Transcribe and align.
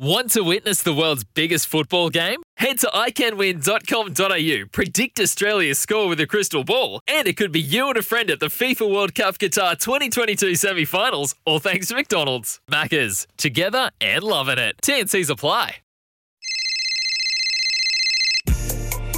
Want 0.00 0.30
to 0.30 0.42
witness 0.44 0.80
the 0.80 0.94
world's 0.94 1.24
biggest 1.24 1.66
football 1.66 2.08
game? 2.08 2.40
Head 2.56 2.78
to 2.80 2.86
iCanWin.com.au, 2.86 4.68
predict 4.70 5.18
Australia's 5.18 5.80
score 5.80 6.06
with 6.06 6.20
a 6.20 6.26
crystal 6.26 6.62
ball, 6.62 7.00
and 7.08 7.26
it 7.26 7.36
could 7.36 7.50
be 7.50 7.60
you 7.60 7.88
and 7.88 7.96
a 7.96 8.02
friend 8.02 8.30
at 8.30 8.38
the 8.38 8.46
FIFA 8.46 8.94
World 8.94 9.16
Cup 9.16 9.38
Qatar 9.38 9.76
2022 9.76 10.54
semi 10.54 10.84
finals, 10.84 11.34
all 11.44 11.58
thanks 11.58 11.88
to 11.88 11.96
McDonald's. 11.96 12.60
Maccas, 12.70 13.26
together 13.36 13.90
and 14.00 14.22
loving 14.22 14.58
it. 14.58 14.76
TNC's 14.82 15.30
apply. 15.30 15.78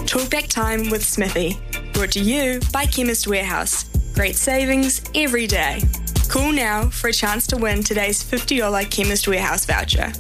Talkback 0.09 0.49
time 0.49 0.89
with 0.89 1.05
Smithy. 1.05 1.61
Brought 1.93 2.13
to 2.13 2.21
you 2.21 2.59
by 2.73 2.87
Chemist 2.87 3.29
Warehouse. 3.29 3.85
Great 4.15 4.35
savings 4.35 5.03
every 5.15 5.47
day. 5.47 5.83
Call 6.31 6.53
now 6.53 6.89
for 6.89 7.09
a 7.09 7.13
chance 7.13 7.47
to 7.49 7.59
win 7.59 7.83
today's 7.83 8.25
$50 8.25 8.91
Chemist 8.91 9.29
Warehouse 9.29 9.67
voucher. 9.67 10.11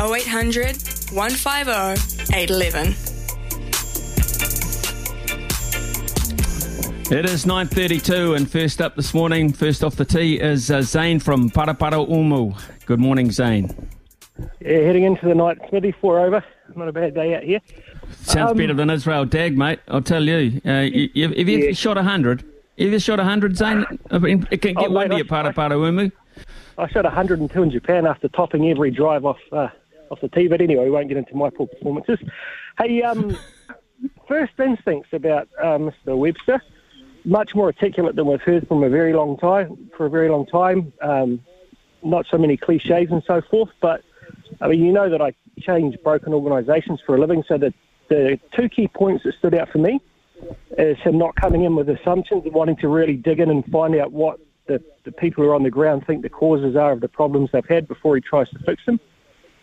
0800 0.00 0.76
150 1.12 2.34
811. 2.36 2.94
It 7.10 7.24
is 7.24 7.46
9.32 7.46 8.36
and 8.36 8.50
first 8.50 8.80
up 8.82 8.94
this 8.94 9.14
morning, 9.14 9.52
first 9.52 9.82
off 9.82 9.96
the 9.96 10.04
tee 10.04 10.38
is 10.38 10.70
uh, 10.70 10.82
Zane 10.82 11.18
from 11.18 11.48
Paraparaumu. 11.50 12.54
Good 12.86 13.00
morning, 13.00 13.30
Zane. 13.32 13.74
Yeah, 14.60 14.78
heading 14.80 15.04
into 15.04 15.26
the 15.26 15.34
night, 15.34 15.58
Smithy, 15.70 15.92
four 16.00 16.20
over. 16.20 16.44
Not 16.76 16.88
a 16.88 16.92
bad 16.92 17.14
day 17.14 17.34
out 17.34 17.42
here. 17.42 17.60
Sounds 18.20 18.52
Um, 18.52 18.56
better 18.58 18.74
than 18.74 18.90
Israel 18.90 19.24
Dagg, 19.24 19.56
mate. 19.56 19.80
I'll 19.88 20.02
tell 20.02 20.22
you. 20.22 20.60
Uh, 20.66 20.80
you, 20.80 21.08
you 21.14 21.28
have 21.30 21.48
you 21.48 21.58
Yeah. 21.58 21.72
shot 21.72 21.96
100? 21.96 22.42
Have 22.78 22.92
you 22.92 22.98
shot 22.98 23.18
100, 23.18 23.56
Zane? 23.56 23.84
It 24.10 24.60
can 24.60 24.74
get 24.74 24.86
Oh, 24.88 24.90
mate, 24.90 25.08
windy 25.10 25.16
I- 25.16 25.20
at 25.20 25.26
Parapara 25.26 25.72
Umu. 25.82 26.10
I 26.76 26.86
shot 26.88 27.04
102 27.04 27.62
in 27.62 27.70
Japan 27.72 28.06
after 28.06 28.28
topping 28.28 28.70
every 28.70 28.90
drive 28.92 29.24
off 29.24 29.38
uh, 29.50 29.68
off 30.10 30.20
the 30.20 30.28
tee. 30.28 30.48
But 30.48 30.60
anyway, 30.60 30.84
we 30.84 30.90
won't 30.90 31.08
get 31.08 31.16
into 31.16 31.36
my 31.36 31.50
poor 31.50 31.66
performances. 31.66 32.18
Hey, 32.78 33.02
um, 33.02 33.36
first 34.28 34.52
instincts 34.58 35.10
about 35.12 35.48
uh, 35.58 35.78
Mr. 35.78 36.16
Webster. 36.16 36.62
Much 37.24 37.54
more 37.54 37.66
articulate 37.66 38.16
than 38.16 38.26
we've 38.26 38.40
heard 38.40 38.66
from 38.68 38.82
a 38.82 38.88
very 38.88 39.12
long 39.12 39.36
time. 39.36 39.90
For 39.96 40.06
a 40.06 40.10
very 40.10 40.28
long 40.28 40.46
time, 40.46 40.92
um, 41.02 41.40
not 42.02 42.26
so 42.30 42.38
many 42.38 42.56
cliches 42.56 43.10
and 43.10 43.22
so 43.26 43.42
forth. 43.42 43.70
But 43.80 44.02
I 44.60 44.68
mean, 44.68 44.84
you 44.84 44.92
know 44.92 45.10
that 45.10 45.20
I 45.20 45.34
change 45.60 45.96
broken 46.02 46.32
organisations 46.32 47.00
for 47.04 47.16
a 47.16 47.20
living. 47.20 47.44
So 47.46 47.58
the 47.58 47.74
the 48.08 48.40
two 48.56 48.68
key 48.68 48.88
points 48.88 49.24
that 49.24 49.34
stood 49.34 49.54
out 49.54 49.68
for 49.68 49.78
me 49.78 50.00
is 50.78 50.98
him 50.98 51.18
not 51.18 51.34
coming 51.36 51.64
in 51.64 51.74
with 51.74 51.88
assumptions 51.88 52.44
and 52.44 52.54
wanting 52.54 52.76
to 52.76 52.88
really 52.88 53.16
dig 53.16 53.40
in 53.40 53.50
and 53.50 53.64
find 53.66 53.94
out 53.96 54.12
what 54.12 54.40
the, 54.66 54.82
the 55.04 55.12
people 55.12 55.44
who 55.44 55.50
are 55.50 55.54
on 55.54 55.62
the 55.62 55.70
ground 55.70 56.06
think 56.06 56.22
the 56.22 56.28
causes 56.28 56.76
are 56.76 56.92
of 56.92 57.00
the 57.00 57.08
problems 57.08 57.50
they've 57.52 57.66
had 57.66 57.88
before 57.88 58.14
he 58.14 58.20
tries 58.20 58.48
to 58.50 58.58
fix 58.60 58.84
them. 58.86 59.00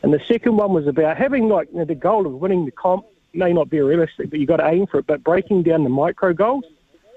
And 0.04 0.14
the 0.14 0.22
second 0.28 0.58
one 0.58 0.74
was 0.74 0.88
about 0.88 1.18
having 1.18 1.50
like 1.50 1.68
you 1.72 1.80
know, 1.80 1.86
the 1.86 1.96
goal 1.96 2.26
of 2.26 2.34
winning 2.34 2.66
the 2.66 2.72
comp 2.72 3.06
may 3.34 3.54
not 3.54 3.70
be 3.70 3.80
realistic, 3.82 4.30
but 4.30 4.40
you've 4.40 4.48
got 4.48 4.58
to 4.58 4.68
aim 4.68 4.88
for 4.88 5.00
it. 5.00 5.08
But 5.08 5.24
breaking 5.24 5.64
down 5.64 5.84
the 5.84 5.90
micro 5.90 6.34
goals, 6.34 6.66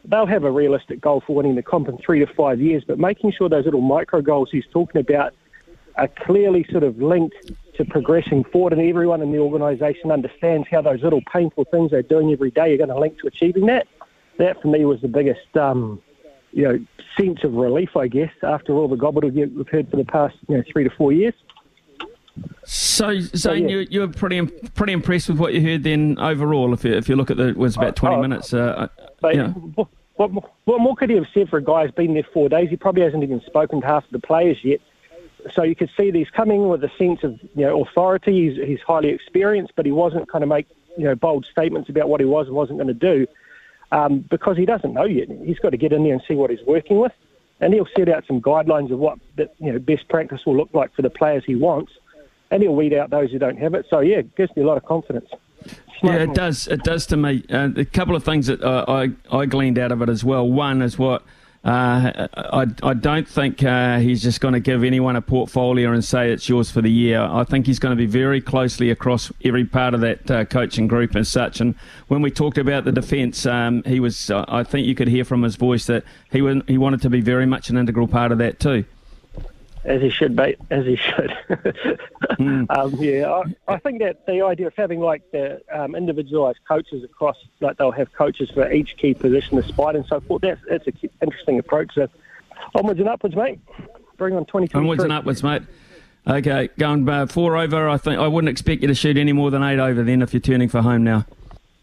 they'll 0.04 0.26
have 0.26 0.44
a 0.44 0.50
realistic 0.50 1.00
goal 1.00 1.22
for 1.26 1.36
winning 1.36 1.54
the 1.54 1.62
comp 1.62 1.88
in 1.88 1.98
three 1.98 2.20
to 2.20 2.26
five 2.26 2.60
years. 2.60 2.84
But 2.84 2.98
making 2.98 3.32
sure 3.32 3.48
those 3.48 3.64
little 3.64 3.80
micro 3.80 4.20
goals 4.22 4.50
he's 4.50 4.66
talking 4.70 5.00
about 5.00 5.34
are 5.96 6.08
clearly 6.08 6.64
sort 6.70 6.84
of 6.84 6.98
linked 6.98 7.52
to 7.74 7.84
progressing 7.84 8.44
forward, 8.44 8.72
and 8.72 8.82
everyone 8.82 9.22
in 9.22 9.32
the 9.32 9.38
organisation 9.38 10.10
understands 10.10 10.66
how 10.70 10.80
those 10.80 11.02
little 11.02 11.22
painful 11.32 11.64
things 11.64 11.90
they're 11.90 12.02
doing 12.02 12.32
every 12.32 12.50
day 12.50 12.74
are 12.74 12.76
going 12.76 12.88
to 12.88 12.98
link 12.98 13.18
to 13.20 13.26
achieving 13.26 13.66
that. 13.66 13.86
That 14.38 14.60
for 14.62 14.68
me 14.68 14.84
was 14.84 15.00
the 15.00 15.08
biggest, 15.08 15.56
um, 15.56 16.00
you 16.52 16.64
know, 16.64 16.84
sense 17.16 17.42
of 17.44 17.54
relief, 17.54 17.96
I 17.96 18.08
guess, 18.08 18.32
after 18.42 18.72
all 18.74 18.88
the 18.88 18.96
gobbledygook 18.96 19.54
we've 19.54 19.68
heard 19.68 19.90
for 19.90 19.96
the 19.96 20.04
past, 20.04 20.36
you 20.48 20.56
know, 20.56 20.62
three 20.72 20.84
to 20.84 20.90
four 20.90 21.12
years. 21.12 21.34
So, 22.64 23.18
Zane, 23.20 23.68
yeah. 23.68 23.76
you, 23.76 23.86
you 23.90 24.00
were 24.00 24.08
pretty 24.08 24.42
pretty 24.74 24.92
impressed 24.92 25.28
with 25.28 25.38
what 25.38 25.54
you 25.54 25.62
heard 25.62 25.84
then 25.84 26.18
overall. 26.18 26.72
If 26.74 26.84
you, 26.84 26.92
if 26.94 27.08
you 27.08 27.16
look 27.16 27.30
at 27.30 27.36
the, 27.36 27.48
it 27.48 27.56
was 27.56 27.76
about 27.76 27.96
20 27.96 28.16
Oh, 28.16 28.20
minutes. 28.22 28.52
Uh, 28.52 28.88
But 29.20 29.34
yeah. 29.34 29.48
what, 29.50 29.88
what, 30.16 30.30
more- 30.32 30.50
what 30.64 30.80
more 30.80 30.96
could 30.96 31.10
he 31.10 31.16
have 31.16 31.26
said 31.32 31.48
for 31.48 31.56
a 31.58 31.62
guy 31.64 31.84
who's 31.84 31.94
been 31.94 32.14
there 32.14 32.26
four 32.34 32.48
days? 32.48 32.68
He 32.70 32.76
probably 32.76 33.02
hasn't 33.02 33.22
even 33.22 33.40
spoken 33.46 33.80
to 33.80 33.86
half 33.86 34.04
of 34.04 34.10
the 34.10 34.18
players 34.18 34.58
yet. 34.62 34.80
So 35.54 35.62
you 35.62 35.74
could 35.76 35.90
see 35.96 36.10
that 36.10 36.18
he's 36.18 36.30
coming 36.30 36.68
with 36.68 36.82
a 36.84 36.90
sense 36.98 37.20
of 37.22 37.38
you 37.54 37.64
know 37.64 37.82
authority. 37.82 38.48
He's, 38.50 38.66
he's 38.66 38.80
highly 38.86 39.08
experienced, 39.10 39.72
but 39.76 39.86
he 39.86 39.92
wasn't 39.92 40.28
kind 40.30 40.42
of 40.42 40.48
make 40.50 40.66
you 40.96 41.04
know 41.04 41.14
bold 41.14 41.46
statements 41.50 41.88
about 41.88 42.08
what 42.08 42.20
he 42.20 42.26
was 42.26 42.48
and 42.48 42.56
wasn't 42.56 42.78
going 42.78 42.88
to 42.88 42.94
do 42.94 43.26
um, 43.92 44.18
because 44.28 44.56
he 44.56 44.66
doesn't 44.66 44.92
know 44.92 45.04
yet. 45.04 45.28
He's 45.44 45.58
got 45.60 45.70
to 45.70 45.76
get 45.76 45.92
in 45.92 46.02
there 46.02 46.12
and 46.12 46.22
see 46.26 46.34
what 46.34 46.50
he's 46.50 46.60
working 46.66 46.98
with, 46.98 47.12
and 47.60 47.72
he'll 47.72 47.86
set 47.96 48.08
out 48.08 48.24
some 48.26 48.40
guidelines 48.42 48.92
of 48.92 48.98
what 48.98 49.18
the, 49.36 49.48
you 49.58 49.72
know 49.72 49.78
best 49.78 50.08
practice 50.08 50.44
will 50.44 50.56
look 50.56 50.70
like 50.74 50.92
for 50.94 51.02
the 51.02 51.10
players 51.10 51.44
he 51.46 51.54
wants, 51.54 51.92
and 52.50 52.62
he'll 52.62 52.74
weed 52.74 52.94
out 52.94 53.10
those 53.10 53.30
who 53.30 53.38
don't 53.38 53.58
have 53.58 53.74
it. 53.74 53.86
So 53.90 54.00
yeah, 54.00 54.18
it 54.18 54.36
gives 54.36 54.54
me 54.56 54.62
a 54.62 54.66
lot 54.66 54.76
of 54.76 54.84
confidence. 54.84 55.28
Yeah, 56.02 56.14
it 56.14 56.34
does. 56.34 56.68
It 56.68 56.84
does 56.84 57.06
to 57.06 57.16
me. 57.16 57.44
Uh, 57.50 57.70
a 57.76 57.84
couple 57.84 58.14
of 58.14 58.24
things 58.24 58.46
that 58.46 58.62
uh, 58.62 58.84
I 58.88 59.10
I 59.36 59.46
gleaned 59.46 59.78
out 59.78 59.92
of 59.92 60.00
it 60.02 60.08
as 60.08 60.22
well. 60.24 60.48
One 60.48 60.80
is 60.80 60.98
what 60.98 61.22
uh, 61.64 62.28
I 62.36 62.66
I 62.84 62.94
don't 62.94 63.28
think 63.28 63.64
uh, 63.64 63.98
he's 63.98 64.22
just 64.22 64.40
going 64.40 64.54
to 64.54 64.60
give 64.60 64.84
anyone 64.84 65.16
a 65.16 65.20
portfolio 65.20 65.92
and 65.92 66.04
say 66.04 66.30
it's 66.30 66.48
yours 66.48 66.70
for 66.70 66.80
the 66.80 66.90
year. 66.90 67.20
I 67.20 67.42
think 67.42 67.66
he's 67.66 67.80
going 67.80 67.90
to 67.90 67.96
be 67.96 68.06
very 68.06 68.40
closely 68.40 68.90
across 68.90 69.32
every 69.44 69.64
part 69.64 69.92
of 69.92 70.00
that 70.02 70.30
uh, 70.30 70.44
coaching 70.44 70.86
group 70.86 71.16
as 71.16 71.28
such. 71.28 71.60
And 71.60 71.74
when 72.06 72.22
we 72.22 72.30
talked 72.30 72.58
about 72.58 72.84
the 72.84 72.92
defence, 72.92 73.44
um, 73.44 73.82
he 73.82 73.98
was. 73.98 74.30
Uh, 74.30 74.44
I 74.46 74.62
think 74.62 74.86
you 74.86 74.94
could 74.94 75.08
hear 75.08 75.24
from 75.24 75.42
his 75.42 75.56
voice 75.56 75.86
that 75.86 76.04
he 76.30 76.40
wa- 76.40 76.62
he 76.68 76.78
wanted 76.78 77.02
to 77.02 77.10
be 77.10 77.20
very 77.20 77.46
much 77.46 77.70
an 77.70 77.76
integral 77.76 78.06
part 78.06 78.30
of 78.30 78.38
that 78.38 78.60
too. 78.60 78.84
As 79.88 80.02
he 80.02 80.10
should, 80.10 80.36
mate. 80.36 80.58
As 80.70 80.84
he 80.84 80.96
should. 80.96 81.32
Hmm. 82.36 82.64
um, 82.70 82.94
yeah, 82.98 83.32
I, 83.32 83.74
I 83.74 83.78
think 83.78 84.00
that 84.00 84.26
the 84.26 84.42
idea 84.42 84.66
of 84.66 84.74
having 84.76 85.00
like 85.00 85.22
the 85.32 85.62
um, 85.72 85.94
individualised 85.94 86.58
coaches 86.68 87.02
across, 87.02 87.36
like 87.60 87.78
they'll 87.78 87.90
have 87.90 88.12
coaches 88.12 88.50
for 88.50 88.70
each 88.70 88.98
key 88.98 89.14
position, 89.14 89.56
the 89.56 89.62
spine 89.62 89.96
and 89.96 90.04
so 90.04 90.20
forth. 90.20 90.42
That's 90.42 90.60
that's 90.68 90.86
an 90.86 91.10
interesting 91.22 91.58
approach. 91.58 91.94
So 91.94 92.06
onwards 92.74 93.00
and 93.00 93.08
upwards, 93.08 93.34
mate. 93.34 93.60
Bring 94.18 94.36
on 94.36 94.44
twenty. 94.44 94.72
Onwards 94.74 95.02
and 95.02 95.12
upwards, 95.12 95.42
mate. 95.42 95.62
Okay, 96.26 96.68
going 96.78 97.08
uh, 97.08 97.26
four 97.26 97.56
over. 97.56 97.88
I 97.88 97.96
think 97.96 98.20
I 98.20 98.28
wouldn't 98.28 98.50
expect 98.50 98.82
you 98.82 98.88
to 98.88 98.94
shoot 98.94 99.16
any 99.16 99.32
more 99.32 99.50
than 99.50 99.62
eight 99.62 99.78
over 99.78 100.02
then 100.02 100.20
if 100.20 100.34
you're 100.34 100.40
turning 100.42 100.68
for 100.68 100.82
home 100.82 101.02
now. 101.02 101.24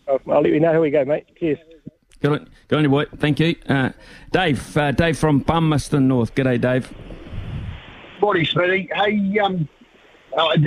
I'll 0.07 0.43
let 0.43 0.45
you 0.45 0.59
know 0.59 0.73
how 0.73 0.81
we 0.81 0.91
go, 0.91 1.03
mate. 1.03 1.25
Cheers. 1.39 1.57
Good 2.21 2.31
on, 2.31 2.49
good 2.67 2.77
on 2.77 2.83
you, 2.83 2.89
boy. 2.89 3.05
Thank 3.17 3.39
you. 3.39 3.55
Uh, 3.67 3.89
Dave, 4.31 4.77
uh, 4.77 4.91
Dave 4.91 5.17
from 5.17 5.41
Palmerston 5.41 6.07
North. 6.07 6.35
G'day, 6.35 6.61
Dave. 6.61 6.93
Morning, 8.25 8.45
Smithy. 8.45 8.89
Hey, 8.91 9.37
um, 9.37 9.69
uh, 10.35 10.57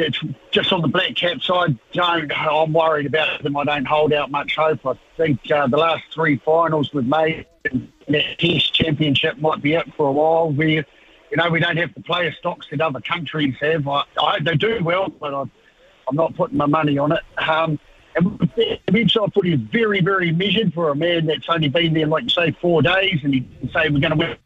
just 0.53 0.73
on 0.73 0.81
the 0.81 0.87
black 0.87 1.17
cap 1.17 1.43
side, 1.43 1.77
don't, 1.93 2.31
I'm 2.33 2.73
worried 2.73 3.07
about 3.07 3.43
them. 3.43 3.57
I 3.57 3.65
don't 3.65 3.85
hold 3.85 4.13
out 4.13 4.31
much 4.31 4.55
hope. 4.55 4.87
I 4.87 4.93
think 5.17 5.41
uh, 5.51 5.67
the 5.67 5.77
last 5.77 6.05
three 6.15 6.41
finals 6.45 6.95
we've 6.95 7.05
made, 7.05 7.47
that 7.65 8.39
Test 8.39 8.73
Championship 8.75 9.39
might 9.39 9.61
be 9.61 9.75
it 9.75 9.93
for 9.97 10.07
a 10.07 10.13
while. 10.13 10.53
We, 10.53 10.77
you 10.77 11.37
know, 11.37 11.51
we 11.51 11.59
don't 11.59 11.77
have 11.79 11.93
the 11.95 12.01
player 12.01 12.31
stocks 12.31 12.69
that 12.71 12.81
other 12.81 13.01
countries 13.01 13.57
have. 13.61 13.89
I, 13.89 14.05
I 14.23 14.39
they 14.39 14.55
do 14.55 14.79
well, 14.85 15.09
but 15.09 15.35
I, 15.35 15.41
I'm 15.41 16.15
not 16.15 16.37
putting 16.37 16.59
my 16.59 16.67
money 16.67 16.97
on 16.97 17.11
it. 17.11 17.25
Um, 17.39 17.81
and 18.15 18.53
inside 18.87 19.35
footy 19.35 19.55
is 19.55 19.61
very, 19.73 20.01
very 20.01 20.31
measured 20.31 20.75
for 20.75 20.91
a 20.91 20.95
man 20.95 21.27
that's 21.27 21.49
only 21.49 21.71
been 21.71 21.93
there, 21.93 22.07
like 22.07 22.23
you 22.23 22.29
say, 22.29 22.53
four 22.61 22.83
days, 22.83 23.19
and 23.25 23.35
he 23.35 23.49
say 23.73 23.89
we're 23.89 23.99
going 23.99 24.13
to 24.13 24.17
win 24.17 24.37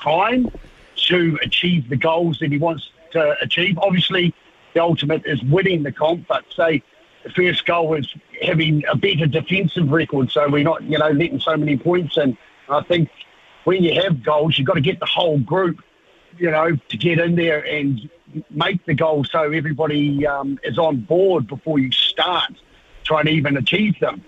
time 0.00 0.48
to 0.96 1.38
achieve 1.42 1.88
the 1.88 1.96
goals 1.96 2.38
that 2.40 2.50
he 2.52 2.58
wants 2.58 2.90
to 3.12 3.36
achieve. 3.40 3.78
Obviously, 3.78 4.34
the 4.74 4.80
ultimate 4.80 5.22
is 5.26 5.42
winning 5.42 5.82
the 5.82 5.92
comp, 5.92 6.26
but 6.28 6.44
say 6.54 6.82
the 7.24 7.30
first 7.30 7.64
goal 7.66 7.94
is 7.94 8.08
having 8.42 8.84
a 8.90 8.96
better 8.96 9.26
defensive 9.26 9.90
record, 9.90 10.30
so 10.30 10.48
we're 10.48 10.64
not, 10.64 10.82
you 10.82 10.98
know, 10.98 11.10
letting 11.10 11.40
so 11.40 11.56
many 11.56 11.76
points 11.76 12.16
in. 12.16 12.36
I 12.68 12.82
think 12.82 13.10
when 13.64 13.82
you 13.82 14.00
have 14.02 14.22
goals, 14.22 14.58
you've 14.58 14.66
got 14.66 14.74
to 14.74 14.80
get 14.80 14.98
the 14.98 15.06
whole 15.06 15.38
group, 15.38 15.82
you 16.38 16.50
know, 16.50 16.76
to 16.88 16.96
get 16.96 17.18
in 17.18 17.36
there 17.36 17.64
and 17.64 18.08
make 18.50 18.84
the 18.86 18.94
goal 18.94 19.24
so 19.24 19.52
everybody 19.52 20.26
um, 20.26 20.58
is 20.64 20.78
on 20.78 21.00
board 21.00 21.46
before 21.46 21.78
you 21.78 21.92
start 21.92 22.52
trying 23.04 23.26
to 23.26 23.30
even 23.30 23.56
achieve 23.56 23.98
them. 24.00 24.24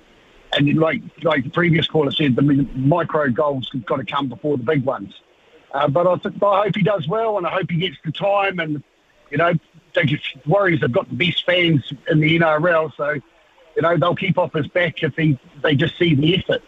And 0.53 0.73
like 0.79 1.03
like 1.25 1.43
the 1.43 1.51
previous 1.51 1.89
caller 1.89 2.13
said, 2.13 2.37
the 2.37 2.43
micro 2.43 3.29
goals 3.31 3.69
have 3.73 3.85
got 3.87 3.97
to 3.97 4.05
come 4.05 4.29
before 4.29 4.57
the 4.57 4.63
big 4.63 4.85
ones. 4.85 5.13
Uh, 5.75 5.89
but 5.89 6.07
I, 6.07 6.17
th- 6.17 6.35
I 6.41 6.63
hope 6.65 6.77
he 6.77 6.83
does 6.83 7.07
well, 7.09 7.37
and 7.37 7.47
I 7.47 7.51
hope 7.51 7.71
he 7.71 7.79
gets 7.79 7.97
the 8.05 8.13
time. 8.13 8.61
And 8.61 8.83
you 9.31 9.39
know, 9.39 9.53
the 9.95 10.19
Warriors 10.47 10.81
have 10.81 10.93
got 10.93 11.09
the 11.09 11.17
best 11.17 11.45
fans 11.45 11.93
in 12.09 12.21
the 12.21 12.39
NRL, 12.39 12.93
so 12.97 13.11
you 13.11 13.83
know 13.83 13.97
they'll 13.97 14.15
keep 14.15 14.39
off 14.39 14.53
his 14.53 14.69
back 14.69 15.03
if 15.03 15.15
he 15.17 15.39
they 15.63 15.75
just 15.75 15.99
see 15.99 16.15
the 16.15 16.39
effort. 16.39 16.63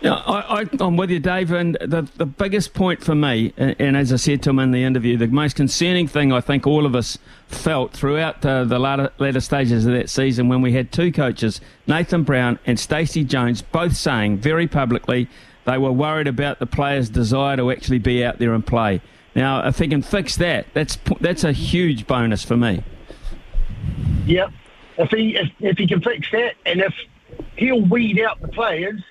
Yeah, 0.00 0.22
I, 0.26 0.64
am 0.78 0.96
with 0.96 1.10
you, 1.10 1.18
Dave. 1.18 1.50
And 1.50 1.76
the, 1.80 2.08
the 2.16 2.26
biggest 2.26 2.72
point 2.72 3.02
for 3.02 3.16
me, 3.16 3.52
and, 3.56 3.74
and, 3.80 3.96
as 3.96 4.12
I 4.12 4.16
said 4.16 4.42
to 4.44 4.50
him 4.50 4.60
in 4.60 4.70
the 4.70 4.84
interview, 4.84 5.16
the 5.16 5.26
most 5.26 5.56
concerning 5.56 6.06
thing 6.06 6.32
I 6.32 6.40
think 6.40 6.66
all 6.66 6.86
of 6.86 6.94
us 6.94 7.18
felt 7.48 7.92
throughout 7.92 8.46
uh, 8.46 8.62
the 8.64 8.78
latter, 8.78 9.10
latter 9.18 9.40
stages 9.40 9.84
of 9.84 9.92
that 9.94 10.08
season 10.08 10.48
when 10.48 10.62
we 10.62 10.72
had 10.72 10.92
two 10.92 11.10
coaches, 11.10 11.60
Nathan 11.86 12.22
Brown 12.22 12.60
and 12.64 12.78
Stacey 12.78 13.24
Jones, 13.24 13.62
both 13.62 13.96
saying 13.96 14.36
very 14.36 14.68
publicly 14.68 15.28
they 15.66 15.78
were 15.78 15.92
worried 15.92 16.26
about 16.26 16.58
the 16.58 16.66
players' 16.66 17.08
desire 17.08 17.56
to 17.56 17.70
actually 17.70 17.98
be 17.98 18.24
out 18.24 18.38
there 18.38 18.54
and 18.54 18.66
play. 18.66 19.00
Now, 19.34 19.66
if 19.66 19.78
he 19.78 19.88
can 19.88 20.02
fix 20.02 20.36
that, 20.36 20.66
that's 20.72 20.98
that's 21.20 21.44
a 21.44 21.52
huge 21.52 22.06
bonus 22.06 22.42
for 22.42 22.56
me. 22.56 22.82
Yep. 24.26 24.50
If 24.98 25.10
he 25.10 25.36
if, 25.36 25.50
if 25.60 25.78
he 25.78 25.86
can 25.86 26.00
fix 26.00 26.30
that, 26.32 26.54
and 26.64 26.80
if 26.80 26.94
he'll 27.56 27.82
weed 27.82 28.20
out 28.20 28.40
the 28.40 28.48
players 28.48 29.02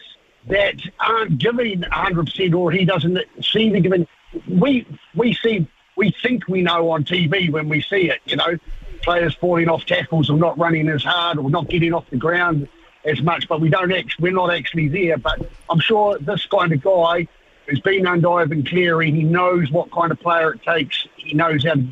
that 0.47 0.75
aren't 0.99 1.37
giving 1.37 1.81
100% 1.81 2.55
or 2.55 2.71
he 2.71 2.85
doesn't 2.85 3.19
seem 3.41 3.73
to 3.73 3.79
give 3.79 3.93
in. 3.93 4.07
We, 4.47 4.85
we 5.15 5.33
see, 5.33 5.67
we 5.95 6.13
think 6.21 6.47
we 6.47 6.61
know 6.61 6.91
on 6.91 7.03
TV 7.03 7.51
when 7.51 7.69
we 7.69 7.81
see 7.81 8.09
it, 8.09 8.21
you 8.25 8.35
know, 8.35 8.57
players 9.01 9.35
falling 9.35 9.69
off 9.69 9.85
tackles 9.85 10.29
or 10.29 10.37
not 10.37 10.57
running 10.57 10.89
as 10.89 11.03
hard 11.03 11.37
or 11.37 11.49
not 11.49 11.69
getting 11.69 11.93
off 11.93 12.09
the 12.09 12.17
ground 12.17 12.67
as 13.05 13.21
much, 13.21 13.47
but 13.47 13.61
we 13.61 13.69
don't 13.69 13.91
actually, 13.91 14.23
we're 14.23 14.33
not 14.33 14.53
actually 14.53 14.87
there. 14.87 15.17
But 15.17 15.47
I'm 15.69 15.79
sure 15.79 16.17
this 16.19 16.45
kind 16.47 16.71
of 16.73 16.81
guy 16.81 17.27
who's 17.67 17.79
been 17.81 18.05
under 18.07 18.31
Ivan 18.31 18.65
Cleary, 18.65 19.11
he 19.11 19.23
knows 19.23 19.71
what 19.71 19.91
kind 19.91 20.11
of 20.11 20.19
player 20.19 20.53
it 20.53 20.63
takes. 20.63 21.07
He 21.15 21.33
knows 21.33 21.65
how 21.65 21.73
to, 21.73 21.87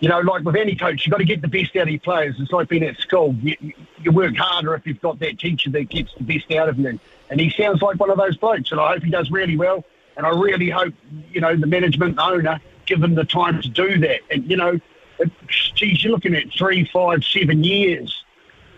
you 0.00 0.08
know, 0.08 0.20
like 0.20 0.42
with 0.42 0.56
any 0.56 0.74
coach, 0.74 1.06
you've 1.06 1.12
got 1.12 1.18
to 1.18 1.24
get 1.24 1.42
the 1.42 1.48
best 1.48 1.76
out 1.76 1.82
of 1.82 1.90
your 1.90 2.00
players. 2.00 2.36
It's 2.38 2.50
like 2.50 2.68
being 2.68 2.82
at 2.82 2.96
school. 2.98 3.34
You, 3.42 3.56
you 4.00 4.12
work 4.12 4.36
harder 4.36 4.74
if 4.74 4.86
you've 4.86 5.00
got 5.00 5.18
that 5.20 5.38
teacher 5.38 5.70
that 5.70 5.88
gets 5.90 6.12
the 6.14 6.24
best 6.24 6.50
out 6.52 6.68
of 6.68 6.76
them. 6.76 6.98
And 7.30 7.40
he 7.40 7.50
sounds 7.50 7.80
like 7.82 8.00
one 8.00 8.10
of 8.10 8.18
those 8.18 8.36
blokes, 8.36 8.72
and 8.72 8.80
I 8.80 8.92
hope 8.92 9.02
he 9.04 9.10
does 9.10 9.30
really 9.30 9.56
well. 9.56 9.84
And 10.16 10.26
I 10.26 10.30
really 10.30 10.68
hope, 10.68 10.92
you 11.30 11.40
know, 11.40 11.56
the 11.56 11.66
management 11.66 12.16
the 12.16 12.22
owner 12.22 12.60
give 12.84 13.02
him 13.02 13.14
the 13.14 13.24
time 13.24 13.62
to 13.62 13.68
do 13.68 13.98
that. 14.00 14.20
And, 14.30 14.50
you 14.50 14.56
know, 14.56 14.78
it, 15.18 15.30
geez, 15.74 16.02
you're 16.02 16.12
looking 16.12 16.34
at 16.34 16.52
three, 16.52 16.84
five, 16.92 17.24
seven 17.24 17.64
years, 17.64 18.21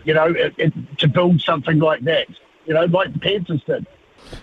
you 0.05 0.13
know, 0.13 0.27
it, 0.27 0.53
it, 0.57 0.73
to 0.99 1.07
build 1.07 1.41
something 1.41 1.79
like 1.79 2.01
that, 2.01 2.27
you 2.65 2.73
know, 2.73 2.85
like 2.85 3.13
the 3.13 3.19
Panthers 3.19 3.61
did. 3.65 3.85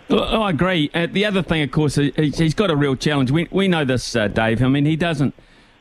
Well, 0.09 0.43
I 0.43 0.50
agree. 0.50 0.91
Uh, 0.94 1.06
the 1.11 1.25
other 1.25 1.43
thing, 1.43 1.62
of 1.62 1.70
course, 1.70 1.97
he's 1.97 2.55
got 2.55 2.70
a 2.70 2.76
real 2.76 2.94
challenge. 2.94 3.31
We, 3.31 3.49
we 3.50 3.69
know 3.69 3.85
this, 3.85 4.14
uh, 4.14 4.29
Dave. 4.29 4.62
I 4.62 4.69
mean, 4.69 4.85
he 4.85 4.97
doesn't, 4.97 5.35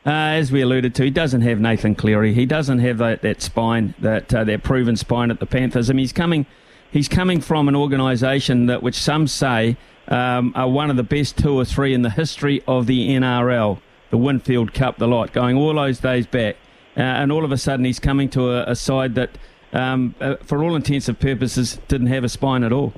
uh, 0.04 0.10
as 0.10 0.50
we 0.50 0.60
alluded 0.60 0.94
to, 0.96 1.04
he 1.04 1.10
doesn't 1.10 1.42
have 1.42 1.60
Nathan 1.60 1.94
Cleary. 1.94 2.34
He 2.34 2.46
doesn't 2.46 2.80
have 2.80 2.98
that, 2.98 3.22
that 3.22 3.42
spine, 3.42 3.94
that 4.00 4.34
uh, 4.34 4.42
that 4.44 4.62
proven 4.62 4.96
spine 4.96 5.30
at 5.30 5.38
the 5.38 5.46
Panthers. 5.46 5.88
I 5.88 5.92
mean, 5.92 6.00
he's 6.00 6.12
coming– 6.12 6.46
he's 6.92 7.08
coming 7.08 7.40
from 7.40 7.68
an 7.68 7.74
organisation 7.74 8.66
that, 8.66 8.82
which 8.82 8.94
some 8.94 9.26
say, 9.26 9.76
um, 10.08 10.52
are 10.54 10.68
one 10.68 10.90
of 10.90 10.96
the 10.96 11.02
best 11.02 11.38
two 11.38 11.58
or 11.58 11.64
three 11.64 11.94
in 11.94 12.02
the 12.02 12.10
history 12.10 12.62
of 12.68 12.86
the 12.86 13.08
NRL, 13.08 13.80
the 14.10 14.18
Winfield 14.18 14.74
Cup, 14.74 14.98
the 14.98 15.08
lot, 15.08 15.32
going 15.32 15.56
all 15.56 15.74
those 15.74 15.98
days 15.98 16.26
back. 16.26 16.56
Uh, 16.96 17.00
and 17.00 17.32
all 17.32 17.44
of 17.44 17.50
a 17.50 17.56
sudden, 17.56 17.86
he's 17.86 17.98
coming 17.98 18.28
to 18.28 18.50
a, 18.50 18.70
a 18.70 18.76
side 18.76 19.14
that, 19.14 19.30
um, 19.72 20.14
uh, 20.20 20.36
for 20.42 20.62
all 20.62 20.76
intents 20.76 21.08
and 21.08 21.18
purposes, 21.18 21.78
didn't 21.88 22.08
have 22.08 22.24
a 22.24 22.28
spine 22.28 22.64
at 22.64 22.72
all. 22.72 22.92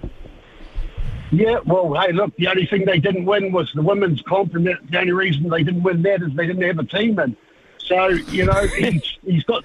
Yeah, 1.30 1.58
well, 1.64 1.94
hey, 2.00 2.12
look, 2.12 2.36
the 2.36 2.48
only 2.48 2.66
thing 2.66 2.84
they 2.84 2.98
didn't 2.98 3.24
win 3.24 3.50
was 3.52 3.72
the 3.74 3.82
women's 3.82 4.22
comp, 4.22 4.54
and 4.54 4.66
the 4.66 4.98
only 4.98 5.12
reason 5.12 5.48
they 5.48 5.62
didn't 5.62 5.82
win 5.82 6.02
that 6.02 6.22
is 6.22 6.32
they 6.34 6.46
didn't 6.46 6.62
have 6.62 6.78
a 6.78 6.84
team 6.84 7.18
in. 7.18 7.36
So, 7.78 8.08
you 8.08 8.44
know, 8.44 8.66
he's, 8.78 9.18
he's 9.24 9.44
got 9.44 9.64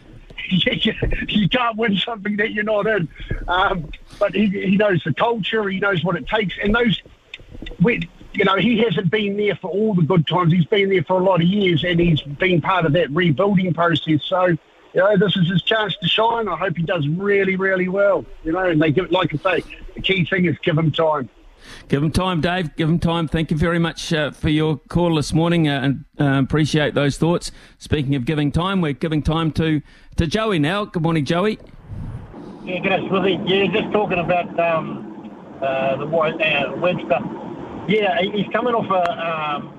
you 0.50 1.48
can't 1.50 1.78
win 1.78 1.96
something 1.98 2.38
that 2.38 2.52
you're 2.52 2.64
not 2.64 2.88
in. 2.88 3.08
Um, 3.48 3.92
but 4.20 4.34
he, 4.34 4.48
he 4.48 4.78
knows 4.78 5.04
the 5.04 5.14
culture, 5.14 5.68
he 5.70 5.80
knows 5.80 6.04
what 6.04 6.16
it 6.16 6.28
takes, 6.28 6.56
and 6.64 6.74
those, 6.74 7.02
we, 7.82 8.10
you 8.34 8.46
know, 8.46 8.56
he 8.56 8.80
hasn't 8.80 9.12
been 9.12 9.38
there 9.38 9.56
for 9.56 9.70
all 9.70 9.94
the 9.94 10.02
good 10.02 10.28
times. 10.28 10.54
He's 10.54 10.66
been 10.66 10.90
there 10.90 11.04
for 11.04 11.20
a 11.20 11.24
lot 11.24 11.42
of 11.42 11.48
years, 11.48 11.84
and 11.84 12.00
he's 12.00 12.22
been 12.22 12.62
part 12.62 12.86
of 12.86 12.94
that 12.94 13.12
rebuilding 13.12 13.74
process. 13.74 14.24
So, 14.24 14.58
you 14.94 15.02
know, 15.02 15.18
this 15.18 15.36
is 15.36 15.50
his 15.50 15.62
chance 15.62 15.96
to 16.02 16.08
shine. 16.08 16.48
I 16.48 16.56
hope 16.56 16.78
he 16.78 16.84
does 16.84 17.08
really, 17.08 17.56
really 17.56 17.88
well. 17.88 18.26
You 18.44 18.54
know, 18.54 18.66
and 18.66 18.82
they 18.82 18.92
give, 18.92 19.12
like 19.12 19.34
I 19.34 19.60
say, 19.60 19.64
the 19.96 20.02
key 20.02 20.26
thing 20.26 20.46
is 20.46 20.58
give 20.60 20.78
him 20.78 20.92
time. 20.92 21.30
Give 21.88 22.02
him 22.02 22.12
time, 22.12 22.42
Dave. 22.42 22.76
Give 22.76 22.90
him 22.90 23.00
time. 23.00 23.28
Thank 23.28 23.52
you 23.52 23.58
very 23.58 23.80
much 23.80 24.14
uh, 24.14 24.32
for 24.32 24.50
your 24.50 24.78
call 24.78 25.16
this 25.16 25.34
morning 25.34 25.68
uh, 25.68 25.82
and 25.82 26.06
uh, 26.20 26.42
appreciate 26.42 26.94
those 26.94 27.18
thoughts. 27.18 27.52
Speaking 27.78 28.16
of 28.16 28.26
giving 28.26 28.52
time, 28.52 28.82
we're 28.82 28.94
giving 28.94 29.22
time 29.22 29.52
to, 29.54 29.82
to 30.16 30.26
Joey 30.26 30.60
now. 30.60 30.86
Good 30.86 31.04
morning, 31.04 31.26
Joey. 31.26 31.60
Yeah, 32.64 32.80
good 32.80 33.10
Smithy. 33.10 33.40
Yeah, 33.46 33.68
just 33.68 33.92
talking 33.92 34.20
about 34.20 34.60
um, 34.60 35.58
uh, 35.62 35.98
the 35.98 36.06
uh, 36.06 36.76
Webster. 36.78 37.20
Yeah, 37.88 38.22
he's 38.22 38.48
coming 38.54 38.76
off 38.76 38.90
a, 38.90 39.28
um, 39.28 39.74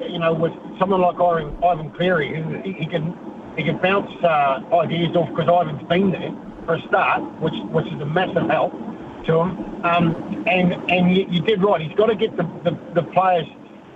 you 0.00 0.18
know, 0.18 0.32
with 0.32 0.52
someone 0.78 1.00
like 1.00 1.20
Ivan, 1.20 1.56
Ivan 1.62 1.90
Cleary, 1.92 2.42
who 2.42 2.58
he, 2.62 2.72
he 2.72 2.86
can 2.86 3.14
he 3.56 3.64
can 3.64 3.78
bounce 3.78 4.10
uh, 4.22 4.62
ideas 4.74 5.14
off 5.16 5.28
because 5.30 5.48
Ivan's 5.48 5.88
been 5.88 6.10
there 6.10 6.32
for 6.64 6.74
a 6.74 6.82
start, 6.88 7.22
which 7.40 7.54
which 7.70 7.86
is 7.86 8.00
a 8.00 8.06
massive 8.06 8.48
help 8.48 8.72
to 9.26 9.40
him. 9.40 9.84
Um, 9.84 10.44
and 10.46 10.72
and 10.90 11.16
you, 11.16 11.26
you, 11.28 11.40
did 11.40 11.62
right. 11.62 11.80
He's 11.80 11.96
got 11.96 12.06
to 12.06 12.14
get 12.14 12.36
the, 12.36 12.44
the, 12.64 12.78
the 12.94 13.02
players, 13.10 13.46